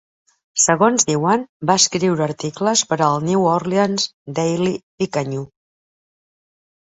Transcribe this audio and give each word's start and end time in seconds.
Segons 0.61 1.03
diuen 1.09 1.41
va 1.71 1.75
escriure 1.81 2.23
articles 2.25 2.81
per 2.93 2.97
al 3.07 3.21
"New 3.27 3.45
Orleans 3.49 4.07
Daily 4.41 4.73
Picayune". 5.03 5.47